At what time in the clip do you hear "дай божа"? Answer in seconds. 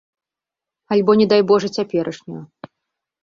1.33-1.69